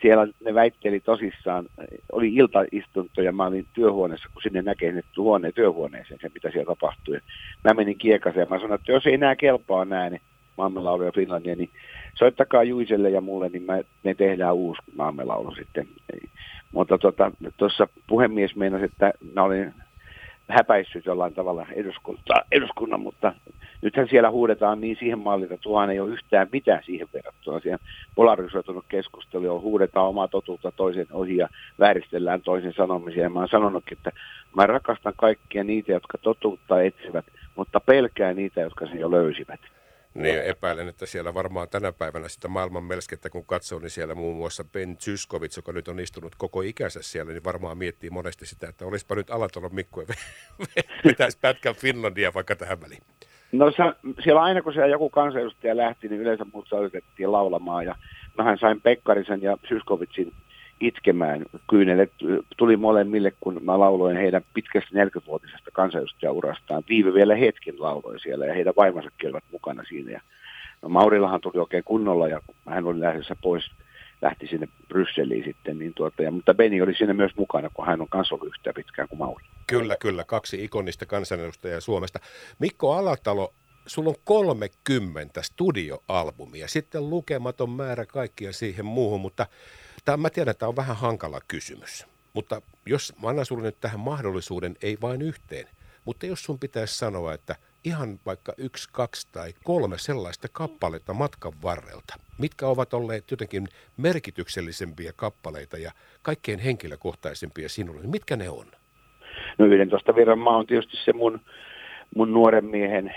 siellä 0.02 0.28
ne 0.46 0.54
väitteli 0.54 1.00
tosissaan, 1.00 1.66
oli 2.12 2.34
iltaistunto 2.36 3.22
ja 3.22 3.32
mä 3.32 3.46
olin 3.46 3.68
työhuoneessa, 3.74 4.30
kun 4.34 4.42
sinne 4.42 4.62
näkee 4.62 4.90
sinne 4.90 5.04
huoneen 5.18 5.54
työhuoneeseen 5.54 6.20
se, 6.22 6.30
mitä 6.34 6.52
siellä 6.52 6.76
tapahtui. 6.76 7.20
Mä 7.64 7.74
menin 7.74 7.98
kiekaseen 7.98 8.42
ja 8.42 8.50
mä 8.50 8.60
sanoin, 8.60 8.80
että 8.80 8.92
jos 8.92 9.06
ei 9.06 9.18
nämä 9.18 9.36
kelpaa 9.36 9.86
näin, 9.86 10.12
niin 10.12 10.22
ja 11.06 11.12
Finlandia, 11.12 11.56
niin 11.56 11.70
soittakaa 12.20 12.64
Juiselle 12.64 13.10
ja 13.10 13.22
mulle, 13.22 13.50
niin 13.50 13.64
mä, 13.64 13.82
me 14.04 14.14
tehdään 14.14 14.56
uusi 14.56 14.82
maamelaulu 14.96 15.56
sitten. 15.56 15.88
Mutta 16.72 16.98
tuossa 17.58 17.88
tota, 17.88 18.02
puhemies 18.08 18.56
meinasi, 18.56 18.86
että 18.86 19.14
mä 19.34 19.44
olin 19.44 19.74
häpäissyt 20.48 21.06
jollain 21.06 21.34
tavalla 21.34 21.66
eduskunnan, 22.52 23.02
mutta 23.02 23.34
nythän 23.82 24.08
siellä 24.10 24.32
huudetaan 24.32 24.82
niin 24.82 24.98
siihen 25.00 25.20
malliin, 25.20 25.54
että 25.54 25.64
tuohan 25.64 25.90
ei 25.90 26.00
ole 26.00 26.10
yhtään 26.10 26.48
mitään 26.52 26.84
siihen 26.86 27.08
verrattuna. 27.14 27.60
Siihen 27.60 27.80
polarisoitunut 28.16 28.86
keskustelu 28.90 29.56
on 29.56 29.62
huudetaan 29.62 30.08
omaa 30.08 30.28
totuutta 30.28 30.72
toisen 30.72 31.08
ohi 31.12 31.38
ja 31.38 31.48
vääristellään 31.80 32.42
toisen 32.42 32.74
sanomisia. 32.74 33.24
Ja 33.24 33.30
mä 33.30 33.40
oon 33.40 33.50
sanonutkin, 33.50 33.98
että 33.98 34.12
mä 34.56 34.68
rakastan 34.68 35.14
kaikkia 35.18 35.64
niitä, 35.64 35.92
jotka 35.92 36.18
totuutta 36.18 36.82
etsivät, 36.82 37.26
mutta 37.56 37.80
pelkää 37.80 38.34
niitä, 38.34 38.62
jotka 38.62 38.86
sen 38.86 39.00
jo 39.00 39.12
löysivät. 39.12 39.60
Niin 40.14 40.44
epäilen, 40.44 40.88
että 40.88 41.06
siellä 41.06 41.34
varmaan 41.34 41.70
tänä 41.70 41.92
päivänä 41.92 42.28
sitä 42.28 42.48
maailman 42.48 42.84
melskettä 42.84 43.30
kun 43.30 43.46
katsoo, 43.46 43.80
niin 43.80 43.90
siellä 43.90 44.16
muun 44.16 44.38
muassa 44.38 44.64
Ben 44.64 44.98
Zyskovits, 44.98 45.58
joka 45.58 45.72
nyt 45.72 45.88
on 45.88 46.00
istunut 46.00 46.36
koko 46.38 46.62
ikänsä 46.62 47.02
siellä, 47.02 47.32
niin 47.32 47.44
varmaan 47.44 47.78
miettii 47.78 48.10
monesti 48.10 48.46
sitä, 48.46 48.70
että 48.70 48.86
olisipa 48.86 49.16
nyt 49.16 49.30
Alatalon 49.30 49.76
Mikko 49.76 50.04
vetäisi 51.06 51.38
pätkän 51.42 51.76
Finlandia 51.76 52.34
vaikka 52.34 52.56
tähän 52.56 52.82
väliin. 52.82 53.02
No 53.52 53.72
se, 53.72 53.84
siellä 54.24 54.42
aina 54.42 54.62
kun 54.62 54.74
siellä 54.74 54.88
joku 54.88 55.10
kansanedustaja 55.10 55.78
lähti, 55.78 56.08
niin 56.08 56.22
yleensä 56.22 56.46
muut 56.54 56.68
soitettiin 56.68 57.32
laulamaan 57.32 57.86
ja 57.86 57.96
mähän 58.38 58.58
sain 58.58 58.82
Pekkarisen 58.82 59.42
ja 59.42 59.58
Zyskovitsin 59.68 60.34
itkemään. 60.80 61.46
Kyynelet 61.70 62.12
tuli 62.58 62.78
molemmille, 62.78 63.34
kun 63.40 63.60
mä 63.64 63.80
lauloin 63.80 64.18
heidän 64.18 64.42
pitkästä 64.54 64.90
40-vuotisesta 65.06 65.72
kansanedustajaurastaan. 65.74 66.84
Viive 66.90 67.14
vielä 67.14 67.36
hetken 67.36 67.82
lauloi 67.82 68.20
siellä 68.20 68.46
ja 68.46 68.54
heidän 68.54 68.74
vaimonsa 68.78 69.10
olivat 69.24 69.44
mukana 69.52 69.84
siinä. 69.84 70.12
Ja, 70.12 70.22
no 70.82 70.90
Maurillahan 70.90 71.42
tuli 71.42 71.60
oikein 71.60 71.84
kunnolla 71.84 72.28
ja 72.28 72.42
hän 72.70 72.86
oli 72.86 73.00
lähdössä 73.00 73.36
pois, 73.42 73.72
lähti 74.22 74.48
sinne 74.48 74.68
Brysseliin 74.88 75.44
sitten. 75.44 75.80
Niin 75.80 75.94
tuota, 75.94 76.24
ja, 76.24 76.32
mutta 76.32 76.54
Beni 76.54 76.82
oli 76.82 76.96
siinä 76.96 77.14
myös 77.14 77.32
mukana, 77.38 77.70
kun 77.74 77.86
hän 77.86 78.02
on 78.02 78.10
kanssa 78.10 78.36
ollut 78.36 78.48
yhtä 78.48 78.74
pitkään 78.74 79.08
kuin 79.08 79.20
Mauri. 79.20 79.46
Kyllä, 79.68 79.96
kyllä. 80.00 80.24
Kaksi 80.24 80.64
ikonista 80.64 81.06
kansanedustajaa 81.06 81.80
Suomesta. 81.80 82.20
Mikko 82.60 82.94
Alatalo, 82.94 83.54
sulla 83.86 84.10
on 84.10 84.16
30 84.24 85.42
studioalbumia, 85.42 86.68
sitten 86.68 87.10
lukematon 87.10 87.70
määrä 87.70 88.06
kaikkia 88.06 88.54
siihen 88.54 88.86
muuhun, 88.86 89.22
mutta 89.22 89.46
Tämä, 90.10 90.18
mä 90.18 90.30
tiedän, 90.30 90.52
että 90.52 90.60
tämä 90.60 90.70
on 90.70 90.76
vähän 90.76 90.96
hankala 90.96 91.40
kysymys, 91.48 92.08
mutta 92.34 92.62
jos 92.86 93.14
mä 93.22 93.30
annan 93.30 93.46
sulle 93.46 93.64
nyt 93.64 93.80
tähän 93.82 94.00
mahdollisuuden, 94.00 94.76
ei 94.82 94.98
vain 95.02 95.22
yhteen, 95.22 95.66
mutta 96.06 96.26
jos 96.26 96.44
sun 96.44 96.60
pitäisi 96.60 96.98
sanoa, 96.98 97.34
että 97.34 97.56
ihan 97.84 98.20
vaikka 98.26 98.54
yksi, 98.58 98.90
kaksi 98.92 99.28
tai 99.32 99.54
kolme 99.64 99.98
sellaista 99.98 100.48
kappaletta 100.52 101.14
matkan 101.14 101.54
varrelta, 101.64 102.16
mitkä 102.40 102.68
ovat 102.68 102.94
olleet 102.94 103.32
jotenkin 103.32 103.68
merkityksellisempiä 103.98 105.12
kappaleita 105.16 105.78
ja 105.78 105.92
kaikkein 106.22 106.60
henkilökohtaisempia 106.60 107.70
sinulle, 107.70 108.02
niin 108.02 108.12
mitkä 108.12 108.36
ne 108.36 108.50
on? 108.50 108.66
No 109.58 109.66
11 109.66 110.16
virran 110.16 110.40
maa 110.40 110.58
on 110.58 110.68
tietysti 110.68 110.98
se 111.06 111.14
mun, 111.14 111.42
mun 112.16 112.34
nuoren 112.34 112.66
miehen 112.66 113.14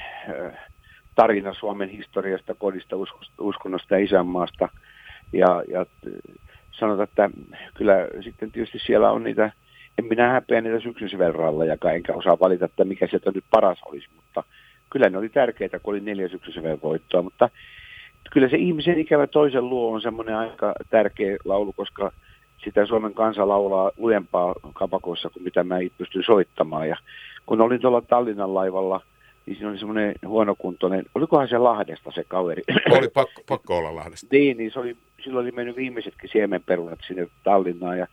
tarina 1.15 1.55
Suomen 1.55 1.89
historiasta, 1.89 2.55
kodista, 2.55 2.97
uskonnosta 3.39 3.95
ja 3.95 4.05
isänmaasta. 4.05 4.69
Ja, 5.33 5.63
ja 5.69 5.87
sanotaan, 6.73 7.09
että 7.09 7.31
kyllä 7.75 7.95
sitten 8.21 8.53
tietysti 8.53 8.79
siellä 8.79 9.11
on 9.11 9.25
niitä, 9.25 9.53
en 9.99 10.05
minä 10.05 10.29
häpeä 10.29 10.61
niitä 10.61 10.81
syksyn 10.81 11.19
verralla, 11.19 11.65
enkä 11.95 12.13
osaa 12.13 12.39
valita, 12.41 12.65
että 12.65 12.85
mikä 12.85 13.07
sieltä 13.07 13.31
nyt 13.35 13.45
paras 13.51 13.79
olisi, 13.87 14.09
mutta 14.17 14.45
kyllä 14.91 15.09
ne 15.09 15.19
oli 15.19 15.29
tärkeitä, 15.29 15.79
kun 15.79 15.95
oli 15.95 16.01
neljä 16.01 16.29
syksyn 16.29 16.83
voittoa, 16.83 17.23
mutta 17.23 17.51
kyllä 18.31 18.49
se 18.49 18.57
ihmisen 18.57 18.99
ikävä 18.99 19.27
toisen 19.27 19.71
luo 19.71 19.95
on 19.95 20.03
semmoinen 20.03 20.37
aika 20.37 20.75
tärkeä 20.91 21.37
laulu, 21.45 21.73
koska 21.73 22.13
sitä 22.65 22.87
Suomen 22.87 23.15
kansa 23.15 23.49
laulaa 23.49 23.91
lujempaa 23.97 24.55
kapakoissa 24.73 25.31
kuin 25.31 25.43
mitä 25.43 25.65
mä 25.65 25.77
pystyn 25.99 26.25
soittamaan. 26.25 26.89
Ja 26.89 26.97
kun 27.47 27.61
olin 27.61 27.81
tuolla 27.81 28.01
Tallinnan 28.01 28.55
laivalla, 28.55 29.01
niin 29.47 29.57
siinä 29.57 29.71
oli 29.71 29.79
semmoinen 29.79 30.15
huonokuntoinen, 30.27 31.05
olikohan 31.15 31.49
se 31.49 31.59
Lahdesta 31.59 32.11
se 32.15 32.25
kaveri? 32.29 32.63
Oli 32.91 33.09
pakko, 33.15 33.43
pakko 33.49 33.79
olla 33.79 33.95
Lahdesta. 33.95 34.27
niin, 34.31 34.57
niin 34.57 34.71
se 34.73 34.79
oli, 34.81 34.97
silloin 35.25 35.45
oli 35.45 35.53
mennyt 35.53 35.77
viimeisetkin 35.77 36.31
siemenperunat 36.33 36.99
sinne 37.07 37.29
Tallinnaan 37.45 37.99
ja 37.99 38.07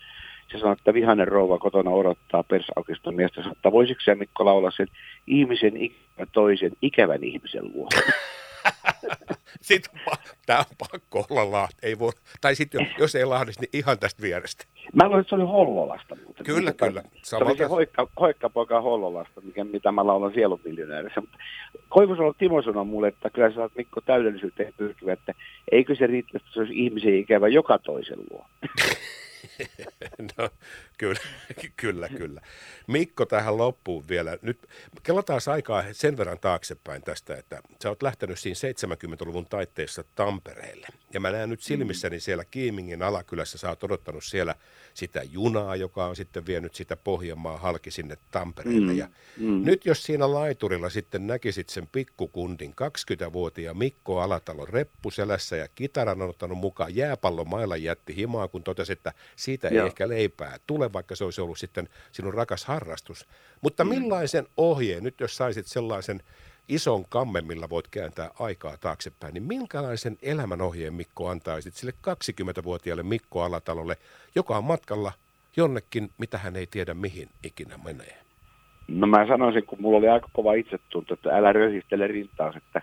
se 0.52 0.60
sanoi, 0.60 0.74
että 0.74 0.94
vihainen 0.94 1.28
rouva 1.28 1.58
kotona 1.58 1.92
odottaa 1.92 2.44
persaukista 2.44 3.12
miestä, 3.12 3.42
että 3.52 3.72
voisiko 3.72 4.02
se 4.02 4.16
Mikko 4.16 4.46
laulaa 4.46 4.72
sen 4.72 4.88
ihmisen 5.28 5.78
ikävä 5.78 6.26
toisen 6.32 6.72
ikävän 6.82 7.24
ihmisen 7.24 7.72
luo? 7.74 7.88
sitten 9.62 10.02
tämä 10.46 10.60
on 10.60 10.90
pakko 10.92 11.26
olla 11.30 11.52
Lahti. 11.52 11.78
Ei 11.84 12.00
voi, 12.00 12.12
tai 12.42 12.56
sitten 12.56 12.88
jos 13.00 13.16
ei 13.16 13.26
Lahdista, 13.26 13.62
niin 13.62 13.70
ihan 13.74 14.00
tästä 14.00 14.22
vierestä. 14.22 14.66
Mä 14.94 15.06
luulen, 15.06 15.22
että 15.22 15.30
se 15.30 15.36
oli 15.36 15.44
Hollolasta. 15.44 16.18
Mutta 16.28 16.44
kyllä, 16.44 16.72
mitä, 16.72 16.88
kyllä. 16.88 17.04
Se 17.24 17.36
oli 17.36 17.58
se 17.58 17.66
hoikka, 17.66 18.08
hoikkapoika 18.20 18.82
Hollolasta, 18.82 19.42
mikä, 19.42 19.64
mitä 19.64 19.92
mä 19.92 20.08
laulan 20.08 20.34
sielunmiljonäärissä. 20.34 21.22
Koivusalo 21.90 22.34
Timo 22.34 22.62
sanoi 22.62 22.86
mulle, 22.86 23.08
että 23.08 23.30
kyllä 23.30 23.52
sä 23.52 23.62
oot 23.62 23.76
Mikko 23.76 24.02
täydellisyyteen 24.02 24.74
pyrkivä, 24.78 25.14
että 25.14 25.34
eikö 25.72 25.96
se 25.96 26.08
riitä, 26.08 26.30
että 26.36 26.50
se 26.54 26.60
olisi 26.60 26.86
ihmisen 26.86 27.16
ikävä 27.16 27.48
joka 27.48 27.80
toisen 27.80 28.20
luo. 28.32 28.46
no, 30.38 30.50
kyllä, 30.98 31.20
kyllä, 31.78 32.10
kyllä. 32.10 32.42
Mikko 32.88 33.26
tähän 33.26 33.58
loppuun 33.58 34.08
vielä. 34.08 34.38
Nyt 34.42 34.70
kelataan 35.04 35.42
aikaa 35.52 35.84
sen 35.92 36.18
verran 36.18 36.40
taaksepäin 36.40 37.02
tästä, 37.02 37.36
että 37.36 37.62
sä 37.84 37.90
oot 37.90 38.04
lähtenyt 38.04 38.40
siinä 38.40 38.56
70-luvun 38.94 39.46
taitteessa 39.46 40.04
Tampereelle. 40.16 40.88
Ja 41.14 41.20
mä 41.20 41.32
näen 41.32 41.50
nyt 41.50 41.62
silmissäni 41.62 42.20
siellä 42.20 42.46
Kiimingin 42.46 43.04
alakylässä, 43.04 43.58
sä 43.58 43.70
oot 43.70 43.84
odottanut 43.84 44.24
siellä 44.24 44.56
sitä 44.94 45.24
junaa, 45.24 45.76
joka 45.76 46.06
on 46.06 46.16
sitten 46.16 46.46
vienyt 46.46 46.76
sitä 46.76 46.98
Pohjanmaa 46.98 47.58
halki 47.58 47.92
sinne 47.92 48.18
Tampereelle. 48.32 48.92
Mm, 48.92 48.98
ja 48.98 49.08
mm. 49.38 49.66
nyt 49.66 49.86
jos 49.86 50.04
siinä 50.04 50.34
laiturilla 50.34 50.90
sitten 50.90 51.28
näkisit 51.28 51.70
sen 51.70 51.88
pikkukundin 51.88 52.72
20-vuotiaan 52.72 53.78
Mikko 53.78 54.20
Alatalo 54.20 54.66
reppuselässä 54.66 55.56
ja 55.56 55.68
kitaran 55.76 56.22
on 56.22 56.30
ottanut 56.30 56.58
mukaan 56.58 56.96
jääpallomailla 56.96 57.78
jätti 57.78 58.16
himaa, 58.16 58.48
kun 58.48 58.64
totesi, 58.64 58.94
että 58.94 59.14
siitä 59.36 59.68
ei 59.68 59.78
Joo. 59.78 59.88
ehkä 59.88 60.10
leipää 60.10 60.60
tule, 60.68 60.94
vaikka 60.94 61.16
se 61.16 61.24
olisi 61.24 61.42
ollut 61.42 61.60
sitten 61.60 61.90
sinun 62.12 62.34
rakas 62.34 62.66
harrastus. 62.66 63.28
Mutta 63.62 63.84
mm. 63.84 63.90
millaisen 63.90 64.48
ohjeen, 64.58 65.04
nyt 65.04 65.20
jos 65.20 65.38
saisit 65.38 65.68
sellaisen 65.68 66.24
ison 66.70 67.06
kammen, 67.10 67.46
millä 67.46 67.70
voit 67.70 67.88
kääntää 67.88 68.30
aikaa 68.40 68.78
taaksepäin, 68.78 69.34
niin 69.34 69.44
minkälaisen 69.44 70.18
elämänohjeen 70.22 70.94
Mikko 70.94 71.30
antaisit 71.30 71.74
sille 71.74 71.94
20-vuotiaalle 72.10 73.04
Mikko 73.04 73.44
Alatalolle, 73.44 73.96
joka 74.36 74.58
on 74.58 74.64
matkalla 74.64 75.12
jonnekin, 75.58 76.10
mitä 76.18 76.38
hän 76.38 76.56
ei 76.56 76.68
tiedä 76.68 76.94
mihin 76.94 77.30
ikinä 77.44 77.76
menee? 77.84 78.18
No 78.88 79.08
mä 79.08 79.28
sanoisin, 79.28 79.66
kun 79.66 79.82
mulla 79.82 79.98
oli 79.98 80.08
aika 80.08 80.30
kova 80.34 80.54
itsetunto, 80.54 81.14
että 81.14 81.38
älä 81.38 81.54
röhistele 81.54 82.08
rintaas, 82.08 82.56
että 82.56 82.82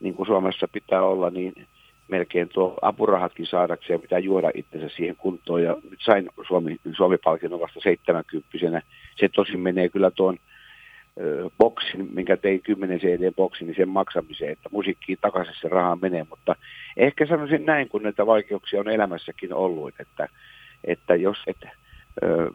niin 0.00 0.14
kuin 0.14 0.26
Suomessa 0.26 0.68
pitää 0.68 1.02
olla, 1.02 1.30
niin 1.30 1.66
melkein 2.08 2.48
tuo 2.48 2.78
apurahatkin 2.82 3.46
saadakseen 3.46 4.00
pitää 4.00 4.18
juoda 4.18 4.50
itsensä 4.54 4.88
siihen 4.96 5.16
kuntoon. 5.16 5.62
Ja 5.62 5.76
nyt 5.90 6.00
sain 6.04 6.30
Suomi, 6.48 6.76
Suomi-palkinnon 6.96 7.60
vasta 7.60 7.80
70 7.80 8.82
Se 9.16 9.28
tosin 9.28 9.60
menee 9.60 9.88
kyllä 9.88 10.10
tuon 10.10 10.38
boksin, 11.58 12.14
minkä 12.14 12.36
tein 12.36 12.62
10 12.62 13.00
CD-boksin, 13.00 13.66
niin 13.66 13.76
sen 13.76 13.88
maksamiseen, 13.88 14.52
että 14.52 14.68
musiikkiin 14.72 15.18
takaisin 15.20 15.54
se 15.60 15.68
raha 15.68 15.96
menee. 15.96 16.26
Mutta 16.30 16.56
ehkä 16.96 17.26
sanoisin 17.26 17.66
näin, 17.66 17.88
kun 17.88 18.02
näitä 18.02 18.26
vaikeuksia 18.26 18.80
on 18.80 18.88
elämässäkin 18.88 19.52
ollut, 19.52 19.94
että, 20.00 20.28
että 20.84 21.14
jos 21.14 21.38
et 21.46 21.56
ö, 21.64 22.50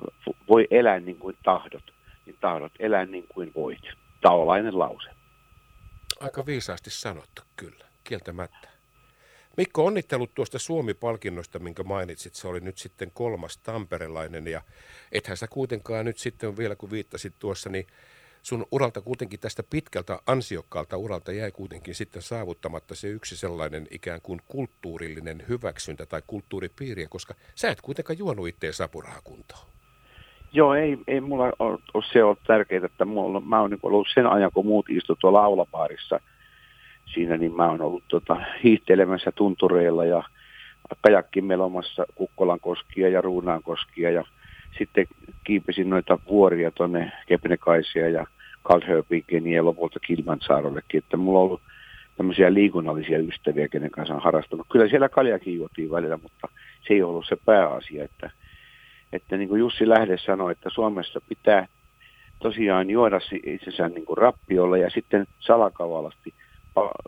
voi 0.50 0.68
elää 0.72 1.00
niin 1.00 1.18
kuin 1.18 1.38
tahdot, 1.44 1.94
niin 2.26 2.36
tahdot 2.42 2.72
elää 2.80 3.06
niin 3.06 3.26
kuin 3.30 3.52
voit. 3.56 3.84
Taolainen 4.22 4.80
lause. 4.80 5.10
Aika 6.20 6.46
viisaasti 6.46 6.90
sanottu, 6.90 7.42
kyllä, 7.56 7.86
kieltämättä. 8.04 8.70
Mikko, 9.58 9.86
onnittelut 9.86 10.34
tuosta 10.34 10.60
Suomi-palkinnosta, 10.60 11.60
minkä 11.60 11.84
mainitsit. 11.84 12.36
Se 12.36 12.48
oli 12.48 12.60
nyt 12.60 12.78
sitten 12.78 13.12
kolmas 13.14 13.58
tamperelainen 13.58 14.48
ja 14.48 14.62
ethän 15.12 15.38
sä 15.38 15.48
kuitenkaan 15.48 16.06
nyt 16.06 16.18
sitten 16.18 16.58
vielä, 16.58 16.76
kun 16.76 16.92
viittasit 16.92 17.34
tuossa, 17.40 17.70
niin 17.70 17.88
sun 18.50 18.66
uralta 18.72 19.02
kuitenkin 19.02 19.40
tästä 19.40 19.64
pitkältä 19.70 20.20
ansiokkaalta 20.28 20.98
uralta 20.98 21.32
jäi 21.32 21.52
kuitenkin 21.52 21.96
sitten 21.96 22.22
saavuttamatta 22.22 22.96
se 22.96 23.08
yksi 23.08 23.38
sellainen 23.38 23.88
ikään 23.92 24.22
kuin 24.24 24.40
kulttuurillinen 24.48 25.44
hyväksyntä 25.50 26.06
tai 26.06 26.22
kulttuuripiiriä, 26.28 27.08
koska 27.10 27.34
sä 27.56 27.70
et 27.70 27.82
kuitenkaan 27.82 28.20
juonut 28.20 28.48
itteen 28.48 28.74
sapurahakuntoon. 28.74 29.66
Joo, 30.52 30.74
ei, 30.74 30.98
ei 31.08 31.22
mulla 31.22 31.44
ole, 31.60 31.80
ole 31.94 32.04
se 32.14 32.24
ollut 32.24 32.40
tärkeää, 32.48 32.86
että 32.86 33.06
mulla, 33.06 33.40
mä 33.40 33.62
oon 33.62 33.70
niin 33.70 33.80
ollut 33.84 34.08
sen 34.14 34.28
ajan, 34.28 34.52
kun 34.54 34.66
muut 34.66 34.90
istu 34.90 35.16
tuolla 35.16 35.44
aulapaarissa– 35.44 36.20
siinä, 37.14 37.38
niin 37.38 37.56
mä 37.56 37.70
oon 37.70 37.82
ollut 37.82 38.04
tota, 38.08 38.42
hiihtelemässä 38.64 39.32
tuntureilla 39.32 40.06
ja 40.06 40.24
kajakkin 41.02 41.46
melomassa 41.46 42.06
Kukkolan 42.16 42.60
koskia 42.60 43.10
ja 43.10 43.22
Ruunaan 43.22 43.64
koskia 43.64 44.12
ja 44.12 44.24
sitten 44.78 45.08
kiipesin 45.44 45.90
noita 45.90 46.20
vuoria 46.30 46.72
tuonne 46.72 47.12
Kepnekaisia 47.28 48.10
ja 48.10 48.28
Kalshöpingeniin 48.70 49.56
ja 49.56 49.66
lopulta 49.66 50.00
Kilmansaarollekin, 50.00 50.98
että 50.98 51.18
mulla 51.18 51.40
on 51.40 51.46
ollut 51.46 51.62
tämmöisiä 52.18 52.54
liikunnallisia 52.54 53.20
ystäviä, 53.20 53.68
kenen 53.68 53.92
kanssa 53.92 54.14
on 54.14 54.22
harrastanut. 54.22 54.68
Kyllä 54.72 54.88
siellä 54.88 55.10
kaljakin 55.10 55.56
juotiin 55.56 55.92
välillä, 55.92 56.18
mutta 56.18 56.48
se 56.88 56.94
ei 56.94 57.04
ollut 57.04 57.26
se 57.28 57.38
pääasia, 57.46 58.04
että, 58.04 58.32
että 59.14 59.38
niin 59.38 59.50
kuin 59.50 59.60
Jussi 59.60 59.90
Lähde 59.90 60.18
sanoi, 60.18 60.52
että 60.52 60.70
Suomessa 60.74 61.22
pitää 61.30 61.68
tosiaan 62.40 62.90
juoda 62.90 63.20
itsensä 63.44 63.90
niin 63.90 64.06
kuin 64.06 64.18
rappiolla 64.18 64.78
ja 64.78 64.90
sitten 64.90 65.28
salakavalasti 65.40 66.34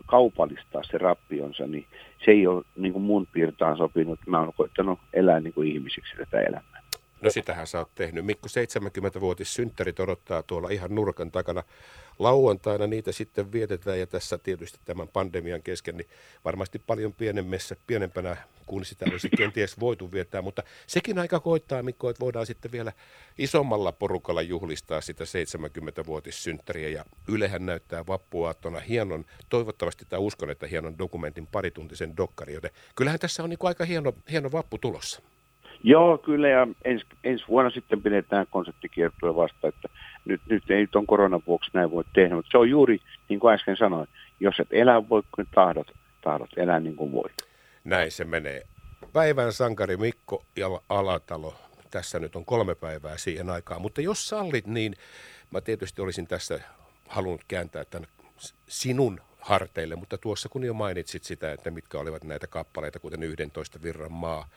kaupallistaa 0.05 0.83
se 0.83 0.97
rappionsa, 0.97 1.67
niin 1.67 1.85
se 2.25 2.31
ei 2.31 2.47
ole 2.47 2.63
niin 2.75 2.93
kuin 2.93 3.03
mun 3.03 3.27
piirtaan 3.33 3.77
sopinut. 3.77 4.19
Mä 4.27 4.39
oon 4.39 4.53
koittanut 4.57 4.99
elää 5.13 5.39
niin 5.39 5.53
kuin 5.53 5.67
ihmisiksi 5.67 6.17
tätä 6.17 6.41
elämää. 6.41 6.80
No 7.21 7.31
sitähän 7.31 7.67
sä 7.67 7.79
oot 7.79 7.95
tehnyt. 7.95 8.25
Mikko 8.25 8.47
70-vuotis 8.47 9.53
synttärit 9.53 9.99
odottaa 9.99 10.43
tuolla 10.43 10.69
ihan 10.69 10.95
nurkan 10.95 11.31
takana. 11.31 11.63
Lauantaina 12.19 12.87
niitä 12.87 13.11
sitten 13.11 13.51
vietetään 13.51 13.99
ja 13.99 14.07
tässä 14.07 14.37
tietysti 14.37 14.79
tämän 14.85 15.07
pandemian 15.07 15.63
kesken 15.63 15.97
niin 15.97 16.09
varmasti 16.45 16.79
paljon 16.79 17.13
pienemmässä, 17.13 17.75
pienempänä 17.87 18.37
kuin 18.65 18.85
sitä 18.85 19.05
olisi 19.11 19.29
kenties 19.29 19.79
voitu 19.79 20.11
viettää, 20.11 20.41
mutta 20.41 20.63
sekin 20.87 21.19
aika 21.19 21.39
koittaa 21.39 21.83
Mikko, 21.83 22.09
että 22.09 22.19
voidaan 22.19 22.45
sitten 22.45 22.71
vielä 22.71 22.93
isommalla 23.37 23.91
porukalla 23.91 24.41
juhlistaa 24.41 25.01
sitä 25.01 25.23
70-vuotissynttäriä 25.23 26.89
ja 26.89 27.05
Ylehän 27.27 27.65
näyttää 27.65 28.07
vappuaattona 28.07 28.79
hienon, 28.79 29.25
toivottavasti 29.49 30.05
tai 30.09 30.19
uskon, 30.19 30.49
että 30.49 30.67
hienon 30.67 30.97
dokumentin 30.97 31.47
parituntisen 31.47 32.17
dokkari, 32.17 32.53
joten 32.53 32.71
kyllähän 32.95 33.19
tässä 33.19 33.43
on 33.43 33.49
niin 33.49 33.59
aika 33.63 33.85
hieno, 33.85 34.13
hieno 34.31 34.51
vappu 34.51 34.77
tulossa. 34.77 35.21
Joo, 35.83 36.17
kyllä 36.17 36.49
ja 36.49 36.67
ens, 36.85 37.01
ensi 37.23 37.45
vuonna 37.47 37.71
sitten 37.71 38.01
pidetään 38.01 38.45
konseptikiertoja 38.49 39.35
vasta, 39.35 39.67
että 39.67 39.89
nyt, 40.25 40.41
nyt 40.49 40.71
ei 40.71 40.87
on 40.95 41.07
koronan 41.07 41.41
vuoksi 41.47 41.71
näin 41.73 41.91
voi 41.91 42.03
tehdä, 42.13 42.35
mutta 42.35 42.51
se 42.51 42.57
on 42.57 42.69
juuri 42.69 42.99
niin 43.29 43.39
kuin 43.39 43.53
äsken 43.53 43.77
sanoin, 43.77 44.07
jos 44.39 44.59
et 44.59 44.67
elää 44.71 45.09
voi 45.09 45.23
kuin 45.35 45.47
tahdot, 45.55 45.91
tahdot 46.21 46.49
elää 46.57 46.79
niin 46.79 46.95
kuin 46.95 47.11
voit. 47.11 47.33
Näin 47.83 48.11
se 48.11 48.23
menee. 48.23 48.63
Päivän 49.13 49.53
sankari 49.53 49.97
Mikko 49.97 50.43
ja 50.55 50.67
Alatalo, 50.89 51.55
tässä 51.91 52.19
nyt 52.19 52.35
on 52.35 52.45
kolme 52.45 52.75
päivää 52.75 53.17
siihen 53.17 53.49
aikaan, 53.49 53.81
mutta 53.81 54.01
jos 54.01 54.29
sallit, 54.29 54.67
niin 54.67 54.95
mä 55.51 55.61
tietysti 55.61 56.01
olisin 56.01 56.27
tässä 56.27 56.59
halunnut 57.07 57.41
kääntää 57.47 57.85
tämän 57.85 58.09
sinun 58.67 59.19
harteille, 59.39 59.95
mutta 59.95 60.17
tuossa 60.17 60.49
kun 60.49 60.63
jo 60.63 60.73
mainitsit 60.73 61.23
sitä, 61.23 61.51
että 61.51 61.71
mitkä 61.71 61.99
olivat 61.99 62.23
näitä 62.23 62.47
kappaleita, 62.47 62.99
kuten 62.99 63.23
11 63.23 63.79
virran 63.83 64.11
maa, 64.11 64.47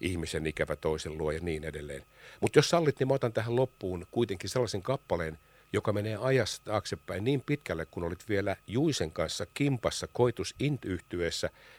ihmisen 0.00 0.46
ikävä 0.46 0.76
toisen 0.76 1.18
luo 1.18 1.30
ja 1.30 1.40
niin 1.42 1.64
edelleen. 1.64 2.02
Mutta 2.40 2.58
jos 2.58 2.70
sallit, 2.70 2.98
niin 2.98 3.08
mä 3.08 3.14
otan 3.14 3.32
tähän 3.32 3.56
loppuun 3.56 4.06
kuitenkin 4.10 4.50
sellaisen 4.50 4.82
kappaleen, 4.82 5.38
joka 5.72 5.92
menee 5.92 6.16
ajassa 6.16 6.62
taaksepäin 6.64 7.24
niin 7.24 7.42
pitkälle, 7.46 7.86
kun 7.86 8.04
olit 8.04 8.28
vielä 8.28 8.56
Juisen 8.66 9.10
kanssa 9.10 9.46
kimpassa 9.54 10.08
koitus 10.12 10.54
int 10.58 10.82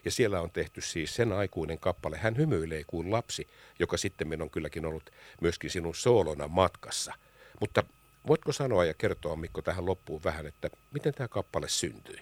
ja 0.06 0.12
siellä 0.12 0.42
on 0.42 0.52
tehty 0.52 0.82
siis 0.82 1.16
sen 1.16 1.32
aikuinen 1.32 1.80
kappale, 1.80 2.18
hän 2.18 2.38
hymyilee 2.38 2.84
kuin 2.88 3.12
lapsi, 3.12 3.48
joka 3.80 3.98
sitten 3.98 4.42
on 4.42 4.50
kylläkin 4.50 4.86
ollut 4.86 5.10
myöskin 5.42 5.70
sinun 5.70 5.96
soolona 5.96 6.48
matkassa. 6.48 7.14
Mutta 7.60 7.84
voitko 8.28 8.52
sanoa 8.52 8.86
ja 8.86 8.94
kertoa 8.94 9.36
Mikko 9.36 9.62
tähän 9.62 9.86
loppuun 9.86 10.24
vähän, 10.24 10.46
että 10.46 10.70
miten 10.92 11.14
tämä 11.14 11.28
kappale 11.28 11.70
syntyi? 11.70 12.22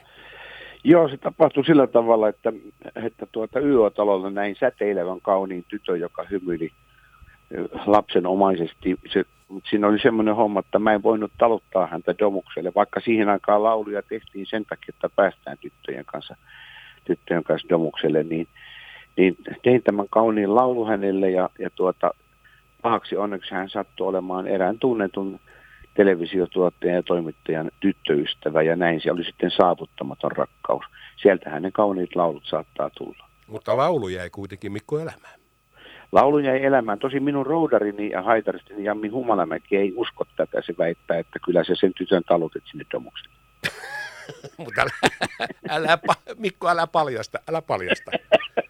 Joo, 0.83 1.09
se 1.09 1.17
tapahtui 1.17 1.65
sillä 1.65 1.88
tavalla, 1.88 2.27
että, 2.27 2.53
että 3.05 3.25
tuota 3.31 3.59
YO-talolla 3.59 4.29
näin 4.29 4.55
säteilevän 4.59 5.21
kauniin 5.21 5.65
tytön, 5.67 6.00
joka 6.00 6.25
hymyili 6.31 6.71
lapsenomaisesti. 7.86 9.00
Se, 9.13 9.24
siinä 9.69 9.88
oli 9.88 10.00
semmoinen 10.00 10.36
homma, 10.36 10.59
että 10.59 10.79
mä 10.79 10.93
en 10.93 11.03
voinut 11.03 11.31
taluttaa 11.38 11.88
häntä 11.88 12.15
domukselle, 12.19 12.71
vaikka 12.75 13.00
siihen 13.00 13.29
aikaan 13.29 13.63
lauluja 13.63 14.01
tehtiin 14.01 14.45
sen 14.45 14.65
takia, 14.65 14.93
että 14.95 15.09
päästään 15.15 15.57
tyttöjen 15.57 16.05
kanssa, 16.05 16.36
tyttöjen 17.05 17.43
kanssa 17.43 17.69
domukselle, 17.69 18.24
niin, 18.24 18.48
niin 19.17 19.38
tein 19.63 19.83
tämän 19.83 20.05
kauniin 20.09 20.55
laulu 20.55 20.86
hänelle 20.86 21.29
ja, 21.29 21.50
ja 21.59 21.69
tuota, 21.69 22.12
pahaksi 22.81 23.17
onneksi 23.17 23.55
hän 23.55 23.69
sattui 23.69 24.07
olemaan 24.07 24.48
erään 24.48 24.79
tunnetun 24.79 25.39
televisiotuottajan 26.00 26.96
ja 26.96 27.03
toimittajan 27.03 27.72
tyttöystävä 27.79 28.62
ja 28.62 28.75
näin 28.75 29.01
se 29.01 29.12
oli 29.12 29.24
sitten 29.24 29.51
saavuttamaton 29.51 30.32
rakkaus. 30.32 30.86
Sieltähän 31.22 31.62
ne 31.62 31.72
kauniit 31.72 32.15
laulut 32.15 32.44
saattaa 32.46 32.89
tulla. 32.89 33.29
Mutta 33.48 33.77
laulu 33.77 34.08
jäi 34.08 34.29
kuitenkin 34.29 34.72
Mikko 34.72 35.00
elämään. 35.00 35.39
Laulu 36.12 36.39
jäi 36.39 36.63
elämään. 36.63 37.00
Tosi 37.00 37.20
minun 37.20 37.46
roudarini 37.46 38.10
ja 38.10 38.22
haitaristini 38.22 38.84
Jammi 38.84 39.08
Humalamäki 39.08 39.77
ei 39.77 39.94
usko 39.96 40.25
tätä. 40.36 40.62
Se 40.65 40.74
väittää, 40.77 41.18
että 41.18 41.39
kyllä 41.46 41.63
se 41.63 41.75
sen 41.75 41.94
tytön 41.94 42.24
talutit 42.27 42.63
sinne 42.72 42.86
domukselle. 42.94 43.38
Mutta 44.58 44.82
älä, 44.82 44.91
älä, 45.70 45.98
Mikko, 46.38 46.70
älä 46.70 46.88
paljasta, 46.88 47.39
älä 47.50 47.62
paljasta. 47.62 48.12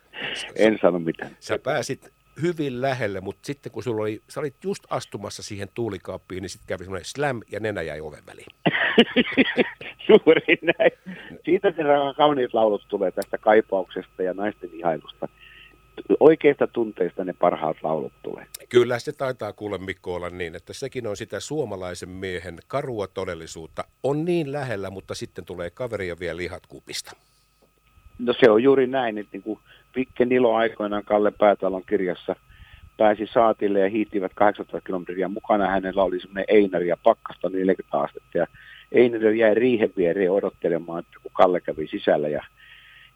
en 0.56 0.80
sano 0.82 1.00
mitään. 1.00 1.32
Sä 1.40 1.60
pääsit 1.60 2.14
hyvin 2.42 2.82
lähelle, 2.82 3.22
mutta 3.22 3.46
sitten 3.46 3.72
kun 3.72 3.84
sulla 3.84 4.02
oli, 4.02 4.22
sä 4.28 4.40
olit 4.40 4.56
just 4.64 4.84
astumassa 4.90 5.44
siihen 5.44 5.70
tuulikaappiin, 5.74 6.42
niin 6.42 6.50
sitten 6.50 6.68
kävi 6.68 6.84
semmoinen 6.84 7.06
slam 7.06 7.42
ja 7.52 7.60
nenä 7.60 7.82
jäi 7.82 8.02
oven 8.02 8.24
väliin. 8.28 8.48
Juuri 10.10 10.58
näin. 10.62 10.92
Siitä 11.46 11.72
se 11.72 11.84
kauniit 12.18 12.54
laulut 12.54 12.86
tulee 12.88 13.12
tästä 13.12 13.38
kaipauksesta 13.38 14.24
ja 14.24 14.34
naisten 14.34 14.70
ihailusta. 14.74 15.28
Oikeista 16.20 16.68
tunteista 16.68 17.24
ne 17.24 17.34
parhaat 17.34 17.78
laulut 17.84 18.14
tulee. 18.24 18.46
Kyllä 18.70 19.00
se 19.00 19.12
taitaa 19.12 19.54
kuule 19.54 19.78
Mikko 19.78 20.16
olla 20.16 20.30
niin, 20.30 20.56
että 20.56 20.74
sekin 20.74 21.08
on 21.08 21.18
sitä 21.18 21.40
suomalaisen 21.40 22.10
miehen 22.10 22.58
karua 22.68 23.08
todellisuutta. 23.08 23.84
On 24.04 24.26
niin 24.26 24.52
lähellä, 24.52 24.90
mutta 24.90 25.16
sitten 25.16 25.46
tulee 25.46 25.70
kaveri 25.70 26.08
ja 26.08 26.16
vie 26.20 26.38
lihat 26.38 26.68
kupista. 26.68 27.12
No 28.20 28.34
se 28.40 28.50
on 28.50 28.64
juuri 28.64 28.88
näin, 28.88 29.18
että 29.18 29.30
niin 29.34 29.44
kuin 29.44 29.60
Vikke 29.96 30.26
Nilo 30.26 30.56
aikoinaan 30.56 31.04
Kalle 31.06 31.32
Päätalon 31.32 31.84
kirjassa 31.86 32.36
pääsi 32.98 33.28
saatille 33.34 33.80
ja 33.80 33.90
hiittivät 33.90 34.32
800 34.36 34.82
kilometriä. 34.82 35.28
Mukana 35.28 35.68
hänellä 35.68 36.04
oli 36.04 36.20
semmoinen 36.20 36.46
Einari 36.48 36.88
ja 36.88 36.98
pakkasta 37.04 37.50
40 37.50 38.00
astetta. 38.00 38.38
Ja 38.38 38.48
Einari 38.92 39.40
jäi 39.40 39.54
riihen 39.54 39.94
viereen 39.98 40.32
odottelemaan, 40.32 41.00
että 41.00 41.20
kun 41.24 41.32
Kalle 41.34 41.62
kävi 41.62 41.88
sisällä 41.88 42.30
ja, 42.30 42.44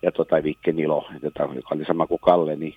ja 0.01 0.11
tota 0.11 0.43
Vikke 0.43 0.71
Nilo, 0.71 1.09
joka 1.21 1.75
oli 1.75 1.85
sama 1.85 2.07
kuin 2.07 2.21
Kalle, 2.21 2.55
niin 2.55 2.75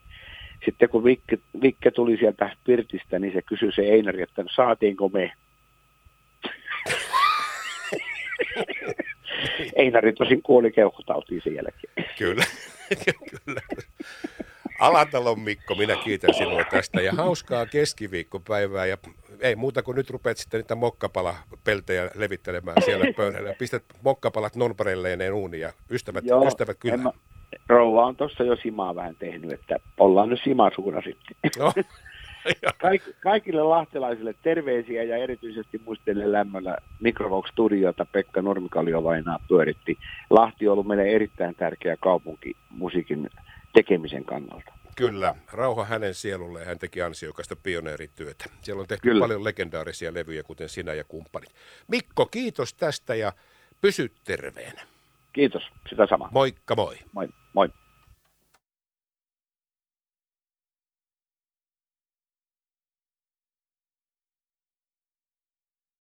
sitten 0.65 0.89
kun 0.89 1.05
Vikke, 1.05 1.39
Vikke 1.63 1.91
tuli 1.91 2.17
sieltä 2.17 2.57
Pirtistä, 2.65 3.19
niin 3.19 3.33
se 3.33 3.43
kysyi 3.43 3.73
se 3.73 3.83
Einari, 3.83 4.23
että 4.23 4.45
saatiinko 4.55 5.09
me? 5.09 5.33
Einari 9.77 10.13
tosin 10.13 10.43
kuoli 10.43 10.73
keuhkotautiin 10.73 11.41
sen 11.45 11.55
jälkeen. 11.55 12.11
Kyllä, 12.19 12.45
kyllä. 13.31 13.61
Alatalon 14.81 15.41
Mikko, 15.41 15.75
minä 15.75 15.97
kiitän 15.97 16.35
sinua 16.35 16.65
tästä 16.65 17.01
ja 17.01 17.13
hauskaa 17.13 17.67
keskiviikkopäivää 17.67 18.87
ja 18.87 18.97
ei 19.41 19.57
muuta 19.57 19.83
kuin 19.83 19.95
nyt 19.95 20.11
rupeat 20.11 20.37
sitten 20.37 20.61
niitä 20.61 20.75
mokkapalapeltejä 20.75 22.11
levittelemään 22.15 22.83
siellä 22.83 23.05
pöydällä. 23.17 23.55
Pistät 23.59 23.83
mokkapalat 24.03 24.57
nonparelleineen 24.57 25.35
uuniin 25.35 25.61
ja 25.61 25.73
ystävät, 25.91 26.25
Joo, 26.25 26.47
ystävät 26.47 26.77
kyllä. 26.81 26.97
Mä, 26.97 27.11
rouva 27.69 28.07
on 28.07 28.17
tuossa 28.17 28.45
jo 28.45 28.57
simaa 28.57 28.95
vähän 28.95 29.17
tehnyt, 29.17 29.53
että 29.53 29.77
ollaan 29.99 30.29
nyt 30.29 30.41
simasuuna 30.45 31.03
sitten. 31.03 31.37
No. 31.59 31.73
Kaik, 32.79 33.03
kaikille 33.23 33.63
lahtelaisille 33.63 34.35
terveisiä 34.43 35.03
ja 35.03 35.17
erityisesti 35.17 35.81
muistelen 35.85 36.33
lämmöllä 36.33 36.77
Microvox-studiota 37.01 38.07
Pekka 38.13 38.43
Nurmikalio 38.43 39.05
vainaa 39.05 39.39
pyöritti. 39.49 39.99
Lahti 40.31 40.69
on 40.69 40.73
ollut 40.73 40.87
meille 40.87 41.09
erittäin 41.09 41.55
tärkeä 41.55 41.97
kaupunki 42.01 42.57
musiikin 42.71 43.31
tekemisen 43.73 44.25
kannalta. 44.25 44.73
Kyllä, 44.97 45.35
rauha 45.53 45.85
hänen 45.85 46.15
sielulle 46.15 46.65
hän 46.65 46.79
teki 46.79 47.03
ansiokasta 47.03 47.57
pioneerityötä. 47.57 48.45
Siellä 48.63 48.81
on 48.81 48.87
tehty 48.87 49.09
Kyllä. 49.09 49.21
paljon 49.21 49.45
legendaarisia 49.45 50.15
levyjä, 50.15 50.43
kuten 50.43 50.69
sinä 50.69 50.95
ja 50.95 51.05
kumppanit. 51.05 51.51
Mikko, 51.89 52.27
kiitos 52.27 52.75
tästä 52.75 53.15
ja 53.15 53.33
pysy 53.81 54.13
terveenä. 54.25 54.83
Kiitos, 55.33 55.63
sitä 55.89 56.07
samaa. 56.07 56.29
Moikka 56.33 56.75
moi. 56.75 56.97
Moi, 57.13 57.29
moi. 57.53 57.69